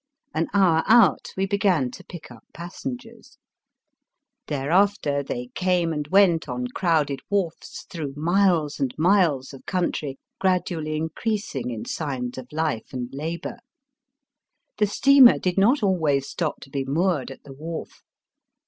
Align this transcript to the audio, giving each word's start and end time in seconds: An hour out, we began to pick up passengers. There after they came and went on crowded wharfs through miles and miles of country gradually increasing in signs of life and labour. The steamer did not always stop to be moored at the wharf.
An 0.33 0.47
hour 0.51 0.81
out, 0.87 1.27
we 1.37 1.45
began 1.45 1.91
to 1.91 2.03
pick 2.03 2.31
up 2.31 2.43
passengers. 2.55 3.37
There 4.47 4.71
after 4.71 5.21
they 5.21 5.51
came 5.53 5.93
and 5.93 6.07
went 6.07 6.49
on 6.49 6.69
crowded 6.73 7.19
wharfs 7.29 7.83
through 7.87 8.15
miles 8.15 8.79
and 8.79 8.95
miles 8.97 9.53
of 9.53 9.63
country 9.67 10.17
gradually 10.39 10.95
increasing 10.95 11.69
in 11.69 11.85
signs 11.85 12.39
of 12.39 12.47
life 12.51 12.87
and 12.91 13.09
labour. 13.13 13.59
The 14.79 14.87
steamer 14.87 15.37
did 15.37 15.59
not 15.59 15.83
always 15.83 16.27
stop 16.27 16.61
to 16.61 16.71
be 16.71 16.83
moored 16.83 17.29
at 17.29 17.43
the 17.43 17.53
wharf. 17.53 18.01